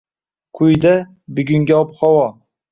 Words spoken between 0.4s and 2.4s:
Quyida: Bugungi ob -havo